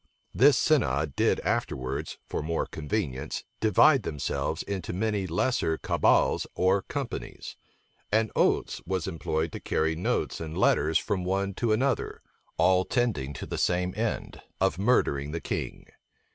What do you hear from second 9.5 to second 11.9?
to carry notes and letters from one to